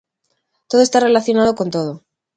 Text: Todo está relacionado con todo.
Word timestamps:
Todo 0.67 0.81
está 0.81 0.99
relacionado 0.99 1.53
con 1.53 1.69
todo. 1.69 2.01